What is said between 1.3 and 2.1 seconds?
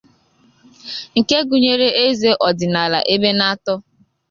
gụnyere